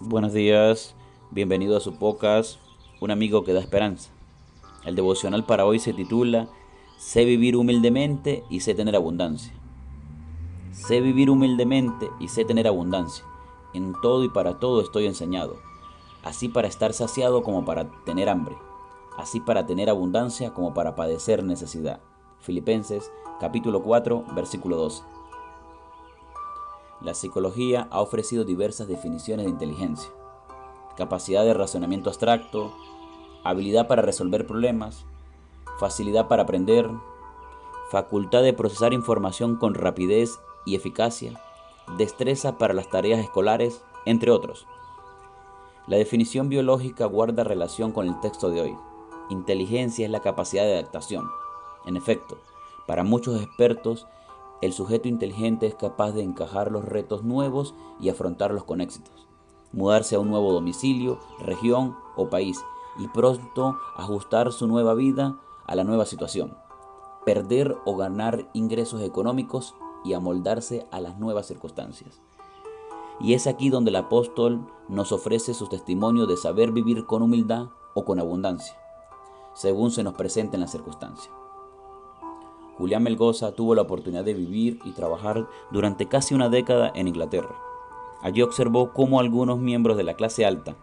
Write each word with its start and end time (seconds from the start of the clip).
Buenos 0.00 0.34
días, 0.34 0.94
bienvenido 1.30 1.74
a 1.74 1.80
su 1.80 1.94
podcast, 1.94 2.58
un 3.00 3.10
amigo 3.10 3.44
que 3.44 3.54
da 3.54 3.60
esperanza. 3.60 4.10
El 4.84 4.94
devocional 4.94 5.46
para 5.46 5.64
hoy 5.64 5.78
se 5.78 5.94
titula 5.94 6.48
Sé 6.98 7.24
vivir 7.24 7.56
humildemente 7.56 8.44
y 8.50 8.60
sé 8.60 8.74
tener 8.74 8.94
abundancia. 8.94 9.54
Sé 10.70 11.00
vivir 11.00 11.30
humildemente 11.30 12.10
y 12.20 12.28
sé 12.28 12.44
tener 12.44 12.66
abundancia. 12.66 13.24
En 13.72 13.94
todo 14.02 14.22
y 14.22 14.28
para 14.28 14.58
todo 14.60 14.82
estoy 14.82 15.06
enseñado, 15.06 15.56
así 16.22 16.50
para 16.50 16.68
estar 16.68 16.92
saciado 16.92 17.42
como 17.42 17.64
para 17.64 17.90
tener 18.04 18.28
hambre, 18.28 18.54
así 19.16 19.40
para 19.40 19.64
tener 19.64 19.88
abundancia 19.88 20.52
como 20.52 20.74
para 20.74 20.94
padecer 20.94 21.42
necesidad. 21.42 22.00
Filipenses 22.40 23.10
capítulo 23.40 23.82
4, 23.82 24.26
versículo 24.34 24.76
12. 24.76 25.02
La 27.00 27.14
psicología 27.14 27.88
ha 27.90 28.00
ofrecido 28.00 28.44
diversas 28.44 28.88
definiciones 28.88 29.44
de 29.44 29.50
inteligencia. 29.50 30.10
Capacidad 30.96 31.44
de 31.44 31.52
razonamiento 31.52 32.08
abstracto, 32.08 32.72
habilidad 33.44 33.86
para 33.86 34.02
resolver 34.02 34.46
problemas, 34.46 35.04
facilidad 35.78 36.26
para 36.26 36.44
aprender, 36.44 36.88
facultad 37.90 38.42
de 38.42 38.54
procesar 38.54 38.94
información 38.94 39.56
con 39.56 39.74
rapidez 39.74 40.40
y 40.64 40.74
eficacia, 40.74 41.40
destreza 41.98 42.56
para 42.56 42.74
las 42.74 42.88
tareas 42.88 43.20
escolares, 43.20 43.84
entre 44.06 44.30
otros. 44.30 44.66
La 45.86 45.98
definición 45.98 46.48
biológica 46.48 47.04
guarda 47.04 47.44
relación 47.44 47.92
con 47.92 48.08
el 48.08 48.18
texto 48.20 48.50
de 48.50 48.62
hoy. 48.62 48.76
Inteligencia 49.28 50.06
es 50.06 50.10
la 50.10 50.20
capacidad 50.20 50.64
de 50.64 50.78
adaptación. 50.78 51.28
En 51.84 51.96
efecto, 51.96 52.38
para 52.86 53.04
muchos 53.04 53.40
expertos, 53.40 54.06
el 54.66 54.72
sujeto 54.72 55.08
inteligente 55.08 55.66
es 55.66 55.74
capaz 55.74 56.12
de 56.12 56.22
encajar 56.22 56.70
los 56.70 56.84
retos 56.84 57.24
nuevos 57.24 57.74
y 58.00 58.10
afrontarlos 58.10 58.64
con 58.64 58.80
éxitos, 58.80 59.26
mudarse 59.72 60.16
a 60.16 60.20
un 60.20 60.28
nuevo 60.28 60.52
domicilio, 60.52 61.18
región 61.38 61.96
o 62.16 62.28
país 62.28 62.60
y 62.98 63.08
pronto 63.08 63.78
ajustar 63.96 64.52
su 64.52 64.66
nueva 64.66 64.94
vida 64.94 65.38
a 65.66 65.74
la 65.74 65.84
nueva 65.84 66.04
situación, 66.04 66.56
perder 67.24 67.76
o 67.84 67.96
ganar 67.96 68.48
ingresos 68.52 69.02
económicos 69.02 69.74
y 70.04 70.12
amoldarse 70.12 70.86
a 70.90 71.00
las 71.00 71.18
nuevas 71.18 71.46
circunstancias. 71.46 72.20
Y 73.20 73.34
es 73.34 73.46
aquí 73.46 73.70
donde 73.70 73.90
el 73.90 73.96
apóstol 73.96 74.66
nos 74.88 75.12
ofrece 75.12 75.54
su 75.54 75.68
testimonio 75.68 76.26
de 76.26 76.36
saber 76.36 76.70
vivir 76.72 77.06
con 77.06 77.22
humildad 77.22 77.68
o 77.94 78.04
con 78.04 78.20
abundancia, 78.20 78.76
según 79.54 79.90
se 79.90 80.02
nos 80.02 80.14
presenta 80.14 80.56
en 80.56 80.60
la 80.60 80.68
circunstancia. 80.68 81.32
Julián 82.78 83.02
Melgoza 83.02 83.52
tuvo 83.52 83.74
la 83.74 83.82
oportunidad 83.82 84.24
de 84.24 84.34
vivir 84.34 84.78
y 84.84 84.92
trabajar 84.92 85.48
durante 85.70 86.06
casi 86.06 86.34
una 86.34 86.48
década 86.48 86.92
en 86.94 87.08
Inglaterra. 87.08 87.56
Allí 88.22 88.42
observó 88.42 88.92
cómo 88.92 89.20
algunos 89.20 89.58
miembros 89.58 89.96
de 89.96 90.04
la 90.04 90.14
clase 90.14 90.44
alta, 90.44 90.76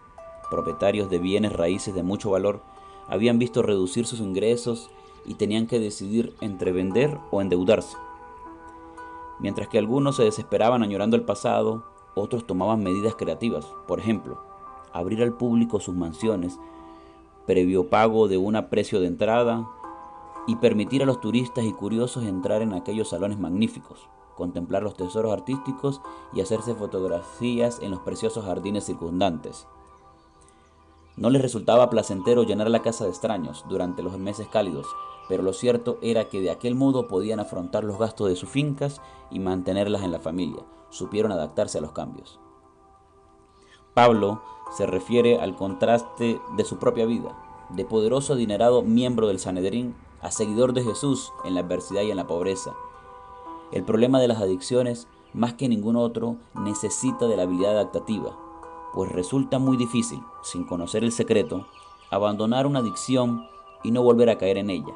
propietarios 0.49 1.09
de 1.09 1.19
bienes 1.19 1.53
raíces 1.53 1.93
de 1.93 2.03
mucho 2.03 2.31
valor, 2.31 2.61
habían 3.07 3.37
visto 3.37 3.61
reducir 3.61 4.05
sus 4.05 4.19
ingresos 4.19 4.89
y 5.25 5.35
tenían 5.35 5.67
que 5.67 5.79
decidir 5.79 6.33
entre 6.41 6.71
vender 6.71 7.17
o 7.31 7.41
endeudarse. 7.41 7.97
Mientras 9.39 9.67
que 9.67 9.77
algunos 9.77 10.15
se 10.15 10.23
desesperaban 10.23 10.83
añorando 10.83 11.15
el 11.15 11.23
pasado, 11.23 11.83
otros 12.15 12.45
tomaban 12.45 12.83
medidas 12.83 13.15
creativas, 13.15 13.65
por 13.87 13.99
ejemplo, 13.99 14.41
abrir 14.93 15.21
al 15.21 15.33
público 15.33 15.79
sus 15.79 15.95
mansiones, 15.95 16.59
previo 17.45 17.89
pago 17.89 18.27
de 18.27 18.37
un 18.37 18.53
precio 18.69 18.99
de 18.99 19.07
entrada, 19.07 19.67
y 20.47 20.57
permitir 20.57 21.03
a 21.03 21.05
los 21.05 21.21
turistas 21.21 21.65
y 21.65 21.73
curiosos 21.73 22.23
entrar 22.23 22.61
en 22.61 22.73
aquellos 22.73 23.09
salones 23.09 23.39
magníficos, 23.39 24.09
contemplar 24.35 24.83
los 24.83 24.95
tesoros 24.95 25.31
artísticos 25.31 26.01
y 26.33 26.41
hacerse 26.41 26.75
fotografías 26.75 27.79
en 27.81 27.91
los 27.91 28.01
preciosos 28.01 28.45
jardines 28.45 28.85
circundantes. 28.85 29.67
No 31.15 31.29
les 31.29 31.41
resultaba 31.41 31.89
placentero 31.89 32.43
llenar 32.43 32.69
la 32.69 32.81
casa 32.81 33.03
de 33.03 33.11
extraños 33.11 33.63
durante 33.69 34.01
los 34.01 34.17
meses 34.17 34.47
cálidos, 34.47 34.87
pero 35.29 35.43
lo 35.43 35.53
cierto 35.53 35.99
era 36.01 36.27
que 36.27 36.41
de 36.41 36.49
aquel 36.49 36.75
modo 36.75 37.07
podían 37.07 37.39
afrontar 37.39 37.83
los 37.83 37.99
gastos 37.99 38.29
de 38.29 38.35
sus 38.35 38.49
fincas 38.49 38.99
y 39.29 39.39
mantenerlas 39.39 40.03
en 40.03 40.11
la 40.11 40.19
familia. 40.19 40.63
Supieron 40.89 41.31
adaptarse 41.31 41.77
a 41.77 41.81
los 41.81 41.91
cambios. 41.91 42.39
Pablo 43.93 44.41
se 44.75 44.87
refiere 44.87 45.39
al 45.39 45.55
contraste 45.55 46.41
de 46.57 46.65
su 46.65 46.77
propia 46.77 47.05
vida, 47.05 47.37
de 47.69 47.85
poderoso 47.85 48.33
adinerado 48.33 48.81
miembro 48.81 49.27
del 49.27 49.39
Sanedrín 49.39 49.95
a 50.23 50.31
seguidor 50.31 50.73
de 50.73 50.83
Jesús 50.83 51.33
en 51.43 51.53
la 51.53 51.59
adversidad 51.59 52.01
y 52.01 52.11
en 52.11 52.17
la 52.17 52.27
pobreza. 52.27 52.73
El 53.71 53.83
problema 53.83 54.19
de 54.19 54.29
las 54.29 54.41
adicciones, 54.41 55.07
más 55.33 55.53
que 55.53 55.67
ningún 55.67 55.97
otro, 55.97 56.37
necesita 56.55 57.27
de 57.27 57.35
la 57.35 57.43
habilidad 57.43 57.73
adaptativa, 57.73 58.37
pues 58.93 59.11
resulta 59.11 59.59
muy 59.59 59.75
difícil, 59.75 60.21
sin 60.41 60.63
conocer 60.63 61.03
el 61.03 61.11
secreto, 61.11 61.67
abandonar 62.09 62.67
una 62.67 62.79
adicción 62.79 63.47
y 63.83 63.91
no 63.91 64.01
volver 64.01 64.29
a 64.29 64.37
caer 64.37 64.57
en 64.57 64.69
ella. 64.69 64.93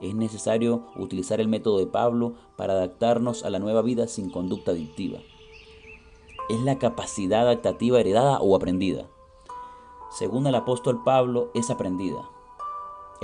Es 0.00 0.14
necesario 0.14 0.84
utilizar 0.96 1.40
el 1.40 1.48
método 1.48 1.78
de 1.78 1.86
Pablo 1.86 2.34
para 2.56 2.74
adaptarnos 2.74 3.44
a 3.44 3.50
la 3.50 3.58
nueva 3.58 3.82
vida 3.82 4.06
sin 4.06 4.30
conducta 4.30 4.70
adictiva. 4.72 5.18
Es 6.48 6.60
la 6.60 6.78
capacidad 6.78 7.40
adaptativa 7.40 7.98
heredada 7.98 8.38
o 8.40 8.54
aprendida. 8.54 9.06
Según 10.10 10.46
el 10.46 10.54
apóstol 10.54 11.02
Pablo, 11.02 11.50
es 11.54 11.70
aprendida. 11.70 12.33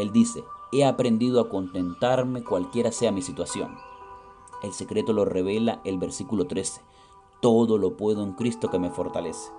Él 0.01 0.13
dice, 0.13 0.45
he 0.73 0.85
aprendido 0.85 1.41
a 1.41 1.49
contentarme 1.49 2.43
cualquiera 2.43 2.91
sea 2.91 3.13
mi 3.13 3.23
situación. 3.23 3.77
El 4.63 4.73
secreto 4.73 5.13
lo 5.13 5.25
revela 5.25 5.81
el 5.85 5.99
versículo 5.99 6.47
13. 6.47 6.81
Todo 7.41 7.79
lo 7.79 7.97
puedo 7.97 8.23
en 8.23 8.33
Cristo 8.33 8.71
que 8.71 8.79
me 8.79 8.91
fortalece. 8.91 9.51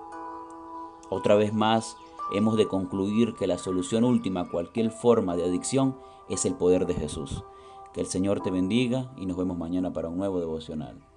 Otra 1.10 1.34
vez 1.34 1.52
más, 1.52 1.96
hemos 2.32 2.56
de 2.56 2.66
concluir 2.66 3.34
que 3.34 3.46
la 3.46 3.58
solución 3.58 4.04
última 4.04 4.40
a 4.40 4.50
cualquier 4.50 4.90
forma 4.90 5.36
de 5.36 5.44
adicción 5.44 5.96
es 6.28 6.44
el 6.44 6.54
poder 6.54 6.86
de 6.86 6.94
Jesús. 6.94 7.44
Que 7.92 8.00
el 8.00 8.06
Señor 8.06 8.40
te 8.40 8.50
bendiga 8.50 9.12
y 9.16 9.26
nos 9.26 9.36
vemos 9.36 9.58
mañana 9.58 9.92
para 9.92 10.08
un 10.08 10.16
nuevo 10.16 10.40
devocional. 10.40 11.11